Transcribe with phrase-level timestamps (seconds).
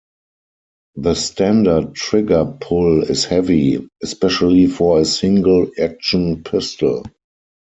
[0.95, 7.03] The standard trigger pull is heavy, especially for a single-action pistol.